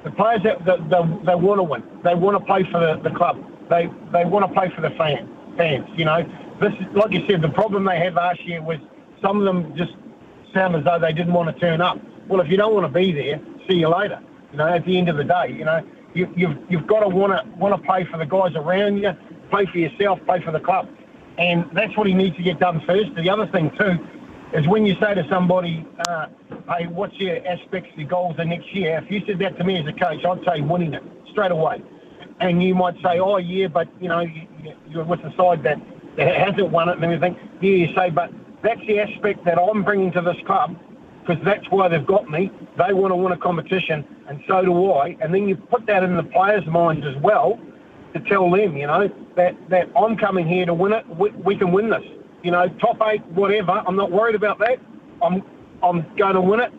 the 0.04 0.10
players 0.10 0.42
that, 0.42 0.64
they 0.64 1.34
want 1.34 1.58
to 1.58 1.62
win. 1.62 1.82
They 2.02 2.14
want 2.14 2.38
to 2.38 2.44
play 2.44 2.64
for 2.70 2.80
the, 2.80 3.00
the 3.08 3.14
club. 3.14 3.38
They 3.68 3.88
they 4.12 4.24
want 4.24 4.46
to 4.46 4.52
play 4.52 4.70
for 4.74 4.80
the 4.80 4.90
fan 4.90 5.28
fans. 5.56 5.88
You 5.96 6.04
know, 6.04 6.22
this 6.60 6.72
is 6.74 6.86
like 6.94 7.12
you 7.12 7.24
said. 7.28 7.42
The 7.42 7.48
problem 7.48 7.84
they 7.84 7.98
had 7.98 8.14
last 8.14 8.42
year 8.44 8.62
was 8.62 8.78
some 9.22 9.38
of 9.38 9.44
them 9.44 9.76
just 9.76 9.92
sound 10.52 10.76
as 10.76 10.84
though 10.84 10.98
they 10.98 11.12
didn't 11.12 11.32
want 11.32 11.54
to 11.54 11.60
turn 11.60 11.80
up. 11.80 11.98
Well, 12.28 12.40
if 12.40 12.48
you 12.48 12.56
don't 12.56 12.74
want 12.74 12.86
to 12.86 12.92
be 12.92 13.12
there, 13.12 13.40
see 13.68 13.76
you 13.76 13.88
later. 13.88 14.20
You 14.52 14.58
know, 14.58 14.68
at 14.68 14.84
the 14.84 14.96
end 14.96 15.08
of 15.08 15.16
the 15.16 15.24
day, 15.24 15.48
you 15.50 15.64
know, 15.64 15.80
you, 16.14 16.32
you've 16.36 16.56
you've 16.68 16.86
got 16.86 17.00
to 17.00 17.08
want 17.08 17.32
to 17.32 17.58
want 17.58 17.74
to 17.74 17.86
play 17.86 18.04
for 18.10 18.18
the 18.18 18.26
guys 18.26 18.54
around 18.54 18.98
you, 18.98 19.12
play 19.54 19.66
for 19.66 19.78
yourself, 19.78 20.18
play 20.26 20.40
for 20.40 20.50
the 20.50 20.58
club, 20.58 20.88
and 21.38 21.64
that's 21.72 21.96
what 21.96 22.08
he 22.08 22.14
needs 22.14 22.36
to 22.36 22.42
get 22.42 22.58
done 22.58 22.82
first. 22.84 23.14
The 23.14 23.30
other 23.30 23.46
thing 23.46 23.70
too 23.78 24.04
is 24.52 24.66
when 24.66 24.84
you 24.84 24.96
say 25.00 25.14
to 25.14 25.24
somebody, 25.28 25.86
uh, 26.08 26.26
hey, 26.68 26.88
what's 26.88 27.14
your 27.20 27.36
aspects 27.46 27.90
your 27.94 28.08
goals 28.08 28.36
the 28.36 28.44
next 28.44 28.74
year? 28.74 28.98
If 28.98 29.10
you 29.12 29.22
said 29.26 29.38
that 29.38 29.56
to 29.58 29.64
me 29.64 29.78
as 29.78 29.86
a 29.86 29.92
coach, 29.92 30.24
I'd 30.24 30.44
say 30.44 30.60
winning 30.60 30.94
it 30.94 31.04
straight 31.30 31.52
away. 31.52 31.80
And 32.40 32.64
you 32.64 32.74
might 32.74 32.94
say, 32.96 33.20
oh, 33.20 33.36
yeah, 33.36 33.68
but, 33.68 33.86
you 34.00 34.08
know, 34.08 34.20
you, 34.20 35.00
are 35.00 35.04
with 35.04 35.22
the 35.22 35.32
side 35.36 35.62
that, 35.62 35.78
that 36.16 36.34
hasn't 36.34 36.70
won 36.70 36.88
it 36.88 36.96
and 36.96 37.04
everything. 37.04 37.36
Yeah, 37.60 37.70
you 37.70 37.94
say, 37.94 38.10
but 38.10 38.32
that's 38.62 38.80
the 38.88 38.98
aspect 38.98 39.44
that 39.44 39.56
I'm 39.56 39.84
bringing 39.84 40.10
to 40.12 40.20
this 40.20 40.36
club 40.46 40.76
because 41.20 41.42
that's 41.44 41.70
why 41.70 41.86
they've 41.88 42.04
got 42.04 42.28
me. 42.28 42.50
They 42.76 42.92
want 42.92 43.12
to 43.12 43.16
win 43.16 43.32
a 43.32 43.38
competition, 43.38 44.04
and 44.28 44.42
so 44.48 44.62
do 44.64 44.92
I. 44.92 45.16
And 45.20 45.32
then 45.32 45.48
you 45.48 45.56
put 45.56 45.86
that 45.86 46.02
in 46.02 46.16
the 46.16 46.24
players' 46.24 46.66
minds 46.66 47.06
as 47.06 47.16
well 47.22 47.60
to 48.14 48.20
tell 48.20 48.50
them, 48.50 48.76
you 48.76 48.86
know, 48.86 49.08
that, 49.36 49.56
that 49.68 49.88
I'm 49.96 50.16
coming 50.16 50.46
here 50.46 50.64
to 50.66 50.74
win 50.74 50.92
it. 50.92 51.06
We, 51.08 51.30
we 51.30 51.56
can 51.56 51.72
win 51.72 51.90
this 51.90 52.04
you 52.44 52.50
know, 52.50 52.68
top 52.78 52.98
eight, 53.10 53.24
whatever. 53.28 53.82
I'm 53.86 53.96
not 53.96 54.12
worried 54.12 54.36
about 54.36 54.58
that. 54.60 54.78
I'm 55.22 55.42
I'm 55.82 56.06
going 56.16 56.34
to 56.34 56.40
win 56.40 56.60
it. 56.60 56.72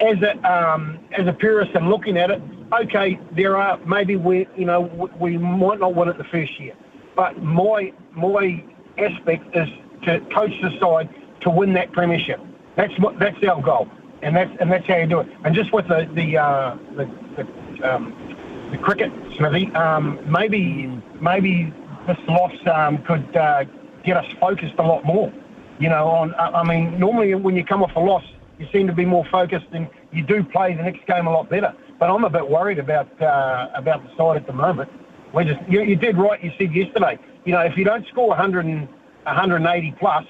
As 0.00 0.22
a 0.22 0.36
um, 0.48 1.00
as 1.12 1.26
a 1.26 1.32
purist 1.32 1.72
and 1.74 1.88
looking 1.88 2.16
at 2.16 2.30
it, 2.30 2.40
okay, 2.72 3.18
there 3.34 3.56
are 3.56 3.78
maybe 3.78 4.14
we 4.14 4.46
you 4.54 4.66
know 4.66 4.82
we 5.18 5.38
might 5.38 5.80
not 5.80 5.94
win 5.96 6.08
it 6.08 6.18
the 6.18 6.24
first 6.24 6.60
year, 6.60 6.74
but 7.16 7.42
my 7.42 7.92
my 8.12 8.62
aspect 8.98 9.56
is 9.56 9.68
to 10.04 10.20
coach 10.32 10.52
the 10.62 10.78
side 10.78 11.08
to 11.40 11.50
win 11.50 11.72
that 11.72 11.90
premiership. 11.92 12.38
That's 12.76 12.96
what 13.00 13.18
that's 13.18 13.42
our 13.44 13.60
goal, 13.60 13.88
and 14.22 14.36
that's 14.36 14.52
and 14.60 14.70
that's 14.70 14.86
how 14.86 14.98
you 14.98 15.06
do 15.06 15.20
it. 15.20 15.28
And 15.44 15.54
just 15.54 15.72
with 15.72 15.88
the 15.88 16.08
the 16.14 16.36
uh, 16.36 16.76
the, 16.96 17.10
the, 17.36 17.94
um, 17.94 18.36
the 18.70 18.78
cricket, 18.78 19.12
Smithy, 19.36 19.72
um, 19.74 20.18
maybe 20.30 20.86
maybe 21.20 21.72
this 22.06 22.18
loss 22.28 22.52
um, 22.72 23.02
could 23.02 23.36
uh, 23.36 23.64
get 24.04 24.16
us 24.16 24.26
focused 24.40 24.74
a 24.78 24.82
lot 24.82 25.04
more. 25.04 25.32
You 25.78 25.88
know, 25.88 26.08
on 26.08 26.34
I 26.34 26.64
mean, 26.64 26.98
normally 26.98 27.34
when 27.34 27.54
you 27.56 27.64
come 27.64 27.82
off 27.82 27.94
a 27.96 28.00
loss, 28.00 28.24
you 28.58 28.66
seem 28.72 28.86
to 28.86 28.92
be 28.92 29.04
more 29.04 29.24
focused 29.30 29.66
and 29.72 29.88
you 30.12 30.24
do 30.24 30.42
play 30.42 30.74
the 30.74 30.82
next 30.82 31.06
game 31.06 31.26
a 31.26 31.30
lot 31.30 31.48
better. 31.48 31.74
But 31.98 32.10
I'm 32.10 32.24
a 32.24 32.30
bit 32.30 32.48
worried 32.48 32.78
about 32.78 33.08
uh, 33.22 33.68
about 33.74 34.02
the 34.04 34.16
side 34.16 34.36
at 34.36 34.46
the 34.46 34.52
moment. 34.52 34.90
We 35.34 35.44
just 35.44 35.60
you, 35.68 35.82
you, 35.82 35.96
did 35.96 36.16
right. 36.16 36.42
You 36.42 36.52
said 36.58 36.74
yesterday. 36.74 37.18
You 37.44 37.52
know, 37.52 37.60
if 37.60 37.76
you 37.76 37.84
don't 37.84 38.06
score 38.08 38.28
100 38.28 38.64
and 38.66 38.88
180 39.24 39.94
plus, 39.98 40.24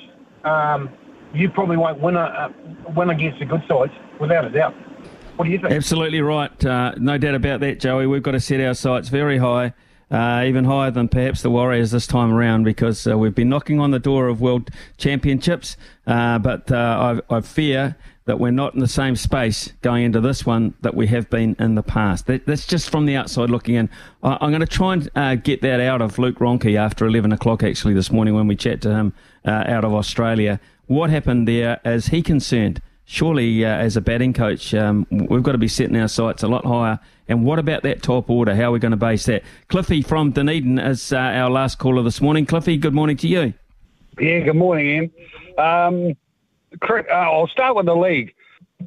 um, 0.45 0.91
you 1.33 1.49
probably 1.49 1.77
won't 1.77 2.01
win 2.01 2.17
a, 2.17 2.53
win 2.95 3.11
against 3.11 3.39
the 3.39 3.45
good 3.45 3.63
sides 3.69 3.93
without 4.21 4.45
a 4.45 4.51
doubt. 4.51 4.75
What 5.39 5.45
do 5.45 5.51
you 5.51 5.59
think? 5.59 5.73
Absolutely 5.73 6.21
right. 6.21 6.65
Uh, 6.65 6.95
no 6.97 7.17
doubt 7.17 7.37
about 7.37 7.61
that, 7.61 7.79
Joey. 7.79 8.07
We've 8.07 8.23
got 8.23 8.33
to 8.33 8.41
set 8.41 8.61
our 8.61 8.75
sights 8.75 9.09
very 9.09 9.39
high 9.39 9.73
uh, 10.11 10.43
even 10.47 10.65
higher 10.65 10.91
than 10.91 11.09
perhaps 11.09 11.43
the 11.43 11.51
Warriors 11.51 11.91
this 11.91 12.07
time 12.07 12.33
around 12.33 12.65
because 12.65 13.07
uh, 13.07 13.17
we've 13.17 13.35
been 13.35 13.49
knocking 13.49 13.79
on 13.79 13.91
the 13.91 13.99
door 13.99 14.29
of 14.29 14.41
world 14.41 14.71
championships. 14.97 15.77
Uh, 16.07 16.39
but 16.39 16.71
uh, 16.73 17.21
I, 17.31 17.37
I, 17.37 17.41
fear 17.41 17.97
that 18.25 18.41
we're 18.41 18.51
not 18.51 18.75
in 18.75 18.81
the 18.81 18.89
same 18.89 19.17
space 19.17 19.73
going 19.83 20.05
into 20.05 20.21
this 20.21 20.47
one 20.47 20.75
that 20.81 20.95
we 20.95 21.07
have 21.09 21.29
been 21.29 21.55
in 21.59 21.75
the 21.75 21.83
past. 21.83 22.27
That, 22.27 22.47
that's 22.47 22.67
just 22.67 22.91
from 22.91 23.07
the 23.07 23.17
outside 23.17 23.51
looking 23.51 23.75
in. 23.75 23.91
I, 24.23 24.39
am 24.41 24.51
going 24.51 24.61
to 24.61 24.67
try 24.67 24.95
and 24.95 25.11
uh, 25.15 25.35
get 25.35 25.61
that 25.63 25.81
out 25.81 26.01
of 26.01 26.19
Luke 26.19 26.39
Ronchi 26.39 26.77
after 26.77 27.07
11 27.07 27.33
o'clock 27.33 27.63
actually 27.63 27.95
this 27.95 28.11
morning 28.11 28.35
when 28.35 28.47
we 28.47 28.57
chat 28.57 28.81
to 28.83 28.91
him 28.91 29.13
uh, 29.45 29.65
out 29.67 29.85
of 29.85 29.93
Australia. 29.93 30.59
What 30.87 31.11
happened 31.11 31.47
there? 31.47 31.81
Is 31.85 32.07
he 32.07 32.23
concerned? 32.23 32.81
Surely, 33.11 33.65
as 33.65 33.97
a 33.97 34.01
batting 34.01 34.35
coach, 34.35 34.75
um, 34.75 35.07
we've 35.11 35.43
got 35.43 35.53
to 35.53 35.59
be 35.59 35.69
setting 35.69 35.97
our 35.97 36.09
sights 36.09 36.43
a 36.43 36.49
lot 36.49 36.65
higher 36.65 37.01
and 37.29 37.45
what 37.45 37.59
about 37.59 37.83
that 37.83 38.03
top 38.03 38.31
order? 38.31 38.55
How 38.55 38.65
are 38.65 38.73
we 38.73 38.79
going 38.79 38.93
to 38.93 38.97
base 38.97 39.27
that? 39.27 39.43
Cliffy 39.69 40.01
from 40.01 40.33
Dunedin 40.33 40.79
is 40.79 41.13
uh, 41.13 41.19
our 41.19 41.51
last 41.51 41.79
caller 41.79 42.03
this 42.03 42.23
morning. 42.23 42.47
Cliffy, 42.47 42.79
good 42.79 42.95
morning 42.95 43.19
to 43.19 43.29
you. 43.29 43.53
Yeah, 44.19 44.41
good 44.41 44.57
morning. 44.57 45.11
Um, 45.59 46.17
uh, 46.81 47.03
I'll 47.13 47.47
start 47.47 47.77
with 47.77 47.87
the 47.87 47.95
league. 47.95 48.35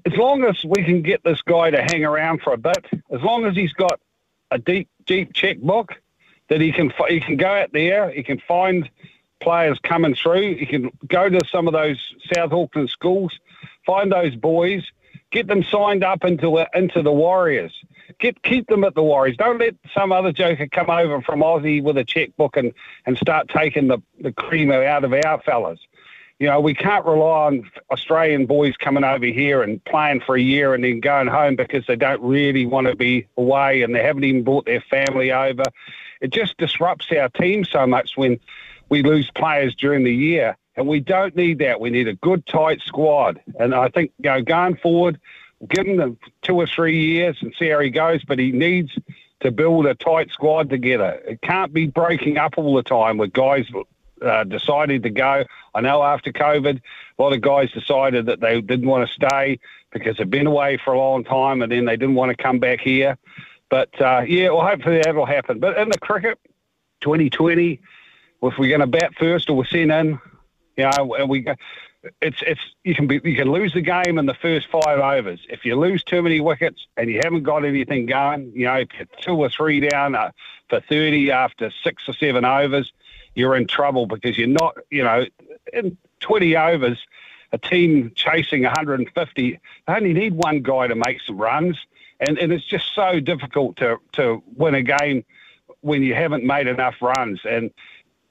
As 0.06 0.14
long 0.18 0.44
as 0.44 0.64
we 0.64 0.84
can 0.84 1.04
get 1.04 1.24
this 1.24 1.42
guy 1.44 1.70
to 1.70 1.82
hang 1.84 2.04
around 2.04 2.42
for 2.42 2.54
a 2.54 2.58
bit, 2.58 2.86
as 3.12 3.22
long 3.22 3.46
as 3.46 3.56
he's 3.56 3.74
got 3.74 4.00
a 4.50 4.58
deep, 4.58 4.90
deep 5.06 5.34
checkbook 5.34 5.94
that 6.48 6.62
he 6.62 6.72
can 6.72 6.92
he 7.08 7.20
can 7.20 7.38
go 7.38 7.48
out 7.48 7.72
there, 7.74 8.10
he 8.10 8.24
can 8.24 8.40
find 8.48 8.90
players 9.40 9.78
coming 9.84 10.16
through, 10.16 10.56
he 10.56 10.66
can 10.66 10.92
go 11.08 11.30
to 11.30 11.42
some 11.52 11.68
of 11.68 11.74
those 11.74 11.98
South 12.34 12.54
Auckland 12.54 12.90
schools, 12.90 13.38
find 13.86 14.12
those 14.12 14.36
boys, 14.36 14.84
get 15.32 15.48
them 15.48 15.64
signed 15.64 16.04
up 16.04 16.24
into 16.24 16.66
into 16.74 17.02
the 17.02 17.12
Warriors 17.12 17.74
Get, 18.20 18.42
keep 18.44 18.68
them 18.68 18.84
at 18.84 18.96
the 18.96 19.04
Warriors. 19.04 19.38
Don't 19.38 19.60
let 19.60 19.76
some 19.94 20.12
other 20.12 20.32
joker 20.32 20.68
come 20.68 20.90
over 20.90 21.22
from 21.22 21.42
Aussie 21.42 21.82
with 21.82 21.98
a 21.98 22.04
checkbook 22.04 22.58
and, 22.58 22.74
and 23.06 23.18
start 23.18 23.50
taking 23.50 23.88
the, 23.88 24.00
the 24.20 24.32
cream 24.32 24.72
out 24.72 25.04
of 25.04 25.14
our 25.14 25.42
fellas. 25.42 25.80
You 26.40 26.48
know, 26.48 26.60
we 26.60 26.74
can't 26.74 27.06
rely 27.06 27.48
on 27.48 27.70
Australian 27.92 28.48
boys 28.48 28.76
coming 28.76 29.04
over 29.04 29.26
here 29.26 29.62
and 29.62 29.84
playing 29.86 30.22
for 30.22 30.36
a 30.36 30.42
year 30.42 30.74
and 30.74 30.84
then 30.84 31.00
going 31.00 31.28
home 31.28 31.56
because 31.56 31.86
they 31.86 31.96
don't 31.96 32.22
really 32.22 32.66
want 32.66 32.88
to 32.88 32.96
be 32.96 33.28
away 33.38 33.84
and 33.84 33.94
they 33.94 34.04
haven't 34.04 34.24
even 34.24 34.44
brought 34.44 34.66
their 34.66 34.82
family 34.82 35.32
over. 35.32 35.64
It 36.20 36.32
just 36.32 36.58
disrupts 36.58 37.08
our 37.12 37.30
team 37.30 37.64
so 37.64 37.86
much 37.86 38.18
when 38.18 38.40
we 38.90 39.04
lose 39.04 39.30
players 39.32 39.76
during 39.76 40.04
the 40.04 40.14
year. 40.14 40.58
And 40.76 40.88
we 40.88 41.00
don't 41.00 41.36
need 41.36 41.60
that. 41.60 41.82
We 41.82 41.90
need 41.90 42.08
a 42.08 42.16
good, 42.16 42.46
tight 42.46 42.82
squad. 42.82 43.42
And 43.60 43.76
I 43.76 43.90
think, 43.90 44.12
you 44.20 44.30
know, 44.30 44.42
going 44.42 44.78
forward, 44.78 45.20
give 45.68 45.86
him 45.86 45.98
the 45.98 46.16
two 46.42 46.56
or 46.56 46.66
three 46.66 46.98
years 46.98 47.38
and 47.42 47.54
see 47.58 47.68
how 47.68 47.80
he 47.80 47.90
goes, 47.90 48.24
but 48.24 48.40
he 48.40 48.52
needs 48.52 48.98
to 49.42 49.52
build 49.52 49.86
a 49.86 49.96
tight 49.96 50.32
squad 50.32 50.70
together. 50.70 51.22
It 51.28 51.42
can't 51.42 51.74
be 51.74 51.88
breaking 51.88 52.38
up 52.38 52.54
all 52.58 52.76
the 52.76 52.84
time 52.84 53.18
with 53.18 53.34
guys 53.34 53.66
uh, 54.22 54.44
deciding 54.44 55.02
to 55.02 55.10
go. 55.10 55.44
I 55.74 55.82
know 55.82 56.04
after 56.04 56.32
COVID, 56.32 56.80
a 57.18 57.22
lot 57.22 57.34
of 57.34 57.42
guys 57.42 57.72
decided 57.72 58.28
that 58.28 58.40
they 58.40 58.62
didn't 58.62 58.88
want 58.88 59.08
to 59.08 59.14
stay 59.14 59.60
because 59.92 60.18
they've 60.18 60.30
been 60.30 60.48
away 60.48 60.78
for 60.84 60.94
a 60.94 60.98
long 60.98 61.24
time 61.24 61.62
and 61.62 61.72
then 61.72 61.86
they 61.86 61.98
didn't 61.98 62.16
want 62.16 62.36
to 62.36 62.42
come 62.42 62.60
back 62.60 62.80
here. 62.80 63.18
But 63.70 64.00
uh, 64.02 64.24
yeah, 64.28 64.50
well, 64.50 64.66
hopefully 64.66 65.02
that'll 65.04 65.26
happen. 65.26 65.60
But 65.60 65.78
in 65.78 65.90
the 65.90 65.98
cricket, 65.98 66.40
2020, 67.02 67.80
if 68.44 68.58
we're 68.58 68.70
going 68.70 68.82
to 68.82 68.88
bat 68.88 69.14
first 69.18 69.50
or 69.50 69.58
we're 69.58 69.66
sent 69.66 69.92
in, 69.92 70.20
you 70.78 70.90
know, 70.90 71.16
and 71.16 71.30
we 71.30 71.46
it's 72.22 72.42
it's 72.46 72.62
you 72.84 72.96
can 72.96 73.08
be 73.08 73.22
you 73.24 73.36
can 73.36 73.52
lose 73.52 73.74
the 73.74 73.82
game 73.82 74.18
in 74.18 74.26
the 74.26 74.34
first 74.34 74.68
five 74.72 75.00
overs 75.00 75.40
if 75.50 75.66
you 75.66 75.76
lose 75.76 76.04
too 76.04 76.22
many 76.22 76.40
wickets 76.40 76.88
and 76.98 77.10
you 77.10 77.20
haven't 77.24 77.44
got 77.44 77.64
anything 77.64 78.06
going. 78.06 78.52
You 78.56 78.66
know, 78.66 78.76
if 78.76 78.90
you're 78.98 79.08
two 79.20 79.36
or 79.36 79.50
three 79.50 79.80
down 79.82 80.16
uh, 80.16 80.32
for 80.70 80.82
thirty 80.82 81.32
after 81.32 81.72
six 81.84 82.08
or 82.08 82.14
seven 82.14 82.44
overs, 82.44 82.92
you're 83.36 83.56
in 83.56 83.68
trouble 83.68 84.08
because 84.08 84.38
you're 84.38 84.48
not. 84.48 84.78
You 84.90 85.04
know, 85.04 85.26
in 85.74 85.98
twenty 86.20 86.56
overs, 86.56 87.00
a 87.52 87.58
team 87.58 88.12
chasing 88.16 88.64
150, 88.64 89.60
they 89.88 89.94
only 89.94 90.14
need 90.14 90.34
one 90.34 90.62
guy 90.62 90.88
to 90.88 90.96
make 90.96 91.22
some 91.22 91.38
runs, 91.38 91.78
and 92.20 92.38
and 92.40 92.52
it's 92.52 92.66
just 92.66 92.96
so 92.96 93.20
difficult 93.20 93.78
to 93.78 93.98
to 94.14 94.42
win 94.56 94.76
a 94.76 94.84
game 94.84 95.24
when 95.82 96.04
you 96.04 96.14
haven't 96.14 96.44
made 96.44 96.68
enough 96.68 96.96
runs 97.02 97.42
and 97.44 97.72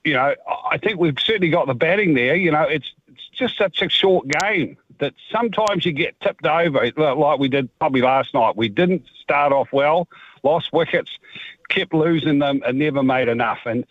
you 0.05 0.15
know, 0.15 0.35
I 0.71 0.79
think 0.79 0.99
we've 0.99 1.19
certainly 1.19 1.51
got 1.51 1.67
the 1.67 1.75
batting 1.75 2.15
there. 2.15 2.35
You 2.35 2.51
know, 2.51 2.63
it's 2.63 2.93
it's 3.09 3.29
just 3.37 3.57
such 3.59 3.83
a 3.83 3.89
short 3.89 4.27
game 4.29 4.77
that 4.99 5.15
sometimes 5.31 5.85
you 5.85 5.93
get 5.93 6.19
tipped 6.21 6.47
over, 6.47 6.91
like 6.97 7.39
we 7.39 7.49
did 7.49 7.77
probably 7.79 8.03
last 8.03 8.35
night. 8.35 8.57
We 8.57 8.69
didn't 8.69 9.05
start 9.21 9.53
off 9.53 9.69
well, 9.73 10.09
lost 10.43 10.73
wickets, 10.73 11.19
kept 11.69 11.93
losing 11.93 12.39
them, 12.39 12.63
and 12.67 12.79
never 12.79 13.03
made 13.03 13.29
enough. 13.29 13.61
And 13.65 13.85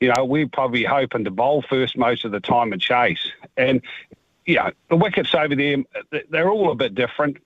you 0.00 0.12
know, 0.12 0.24
we're 0.24 0.48
probably 0.48 0.84
hoping 0.84 1.24
to 1.24 1.30
bowl 1.30 1.62
first 1.62 1.96
most 1.96 2.24
of 2.24 2.32
the 2.32 2.40
time 2.40 2.72
and 2.72 2.80
chase. 2.80 3.32
And 3.56 3.82
you 4.46 4.56
know, 4.56 4.70
the 4.88 4.96
wickets 4.96 5.34
over 5.34 5.54
there, 5.54 5.76
they're 6.30 6.50
all 6.50 6.70
a 6.70 6.76
bit 6.76 6.94
different. 6.94 7.38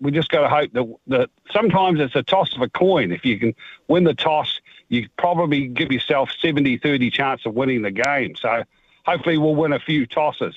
We 0.00 0.10
just 0.10 0.30
got 0.30 0.42
to 0.42 0.48
hope 0.48 0.72
that, 0.72 0.96
that 1.06 1.30
sometimes 1.52 2.00
it's 2.00 2.16
a 2.16 2.24
toss 2.24 2.54
of 2.56 2.62
a 2.62 2.68
coin. 2.68 3.12
If 3.12 3.24
you 3.24 3.38
can 3.38 3.54
win 3.86 4.02
the 4.02 4.14
toss, 4.14 4.60
you 4.92 5.08
probably 5.16 5.68
give 5.68 5.90
yourself 5.90 6.28
70 6.40 6.76
30 6.78 7.10
chance 7.10 7.46
of 7.46 7.54
winning 7.54 7.80
the 7.80 7.90
game. 7.90 8.36
So 8.36 8.62
hopefully 9.06 9.38
we'll 9.38 9.54
win 9.54 9.72
a 9.72 9.80
few 9.80 10.06
tosses. 10.06 10.54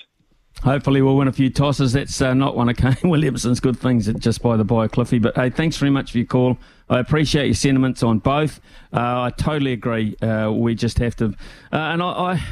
Hopefully 0.61 1.01
we'll 1.01 1.15
win 1.15 1.29
a 1.29 1.33
few 1.33 1.49
tosses. 1.49 1.93
That's 1.93 2.21
uh, 2.21 2.33
not 2.33 2.55
one 2.55 2.67
of 2.67 2.75
Kane 2.75 2.97
Williamson's 3.09 3.61
good 3.61 3.79
things, 3.79 4.07
just 4.13 4.41
by 4.41 4.57
the 4.57 4.65
by, 4.65 4.87
Cliffy. 4.89 5.19
But 5.19 5.35
hey, 5.35 5.49
thanks 5.49 5.77
very 5.77 5.89
much 5.89 6.11
for 6.11 6.17
your 6.17 6.27
call. 6.27 6.57
I 6.89 6.99
appreciate 6.99 7.45
your 7.45 7.55
sentiments 7.55 8.03
on 8.03 8.19
both. 8.19 8.59
Uh, 8.93 9.21
I 9.21 9.31
totally 9.37 9.71
agree. 9.71 10.17
Uh, 10.17 10.51
we 10.51 10.75
just 10.75 10.99
have 10.99 11.15
to, 11.17 11.27
uh, 11.71 11.77
and 11.77 12.03
I, 12.03 12.05
I, 12.05 12.43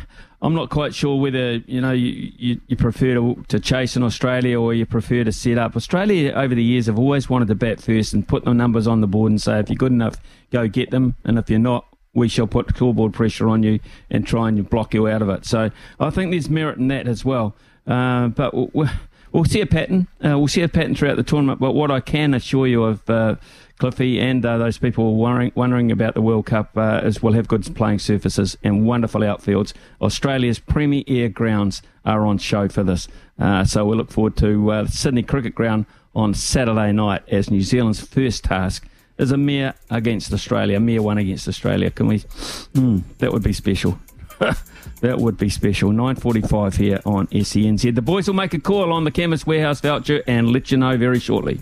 I'm 0.43 0.53
not 0.53 0.69
quite 0.69 0.93
sure 0.93 1.19
whether 1.19 1.53
you 1.53 1.79
know 1.79 1.93
you, 1.93 2.33
you, 2.37 2.61
you, 2.67 2.75
prefer 2.75 3.13
to, 3.13 3.45
to 3.47 3.61
chase 3.61 3.95
in 3.95 4.03
Australia 4.03 4.59
or 4.59 4.73
you 4.73 4.85
prefer 4.85 5.23
to 5.23 5.31
set 5.31 5.57
up. 5.57 5.77
Australia 5.77 6.33
over 6.33 6.53
the 6.53 6.61
years 6.63 6.87
have 6.87 6.99
always 6.99 7.29
wanted 7.29 7.47
to 7.47 7.55
bat 7.55 7.79
first 7.79 8.13
and 8.13 8.27
put 8.27 8.43
the 8.43 8.53
numbers 8.53 8.85
on 8.85 8.99
the 8.99 9.07
board 9.07 9.31
and 9.31 9.41
say 9.41 9.59
if 9.59 9.69
you're 9.69 9.77
good 9.77 9.93
enough, 9.93 10.17
go 10.51 10.67
get 10.67 10.91
them, 10.91 11.15
and 11.23 11.39
if 11.39 11.49
you're 11.49 11.59
not, 11.59 11.85
we 12.13 12.27
shall 12.27 12.45
put 12.45 12.69
scoreboard 12.75 13.13
pressure 13.13 13.47
on 13.47 13.63
you 13.63 13.79
and 14.09 14.27
try 14.27 14.49
and 14.49 14.69
block 14.69 14.93
you 14.93 15.07
out 15.07 15.21
of 15.21 15.29
it. 15.29 15.45
So 15.45 15.71
I 15.97 16.09
think 16.09 16.31
there's 16.31 16.49
merit 16.49 16.77
in 16.77 16.89
that 16.89 17.07
as 17.07 17.23
well. 17.23 17.55
Uh, 17.87 18.27
but 18.27 18.53
we'll, 18.53 18.89
we'll, 19.31 19.45
see 19.45 19.61
a 19.61 19.65
pattern. 19.65 20.07
Uh, 20.23 20.37
we'll 20.37 20.49
see 20.49 20.61
a 20.61 20.67
pattern 20.67 20.93
throughout 20.93 21.15
the 21.15 21.23
tournament. 21.23 21.61
But 21.61 21.71
what 21.71 21.89
I 21.89 22.01
can 22.01 22.33
assure 22.33 22.67
you 22.67 22.83
of 22.83 23.09
uh, 23.09 23.35
Cliffy 23.79 24.19
and 24.19 24.45
uh, 24.45 24.57
those 24.57 24.77
people 24.77 25.15
worrying, 25.17 25.51
wondering 25.55 25.91
about 25.91 26.13
the 26.13 26.21
World 26.21 26.45
Cup 26.45 26.77
uh, 26.77 27.01
is 27.03 27.21
we'll 27.21 27.33
have 27.33 27.47
good 27.47 27.75
playing 27.75 27.99
surfaces 27.99 28.57
and 28.63 28.85
wonderful 28.85 29.21
outfields. 29.21 29.73
Australia's 30.01 30.59
premier 30.59 31.29
grounds 31.29 31.81
are 32.05 32.25
on 32.25 32.37
show 32.37 32.67
for 32.67 32.83
this. 32.83 33.07
Uh, 33.39 33.65
so 33.65 33.85
we 33.85 33.95
look 33.95 34.11
forward 34.11 34.37
to 34.37 34.71
uh, 34.71 34.87
Sydney 34.87 35.23
Cricket 35.23 35.55
Ground 35.55 35.85
on 36.15 36.33
Saturday 36.33 36.91
night 36.91 37.23
as 37.29 37.49
New 37.49 37.61
Zealand's 37.61 37.99
first 37.99 38.43
task 38.43 38.87
is 39.17 39.31
a 39.31 39.37
mere 39.37 39.73
against 39.89 40.33
Australia, 40.33 40.77
a 40.77 40.79
mere 40.79 41.01
one 41.01 41.17
against 41.17 41.47
Australia. 41.47 41.89
Can 41.89 42.07
we? 42.07 42.19
Mm, 42.19 43.03
that 43.19 43.31
would 43.31 43.43
be 43.43 43.53
special. 43.53 43.99
that 45.01 45.19
would 45.19 45.37
be 45.37 45.49
special. 45.49 45.91
9.45 45.91 46.75
here 46.75 46.99
on 47.05 47.27
SENZ. 47.27 47.95
The 47.95 48.01
boys 48.01 48.27
will 48.27 48.35
make 48.35 48.53
a 48.53 48.59
call 48.59 48.91
on 48.93 49.03
the 49.03 49.11
Chemist 49.11 49.47
Warehouse 49.47 49.81
voucher 49.81 50.23
and 50.27 50.51
let 50.51 50.71
you 50.71 50.77
know 50.77 50.97
very 50.97 51.19
shortly. 51.19 51.61